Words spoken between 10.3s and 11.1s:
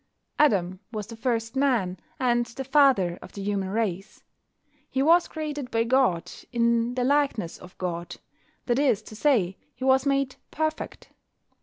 "perfect."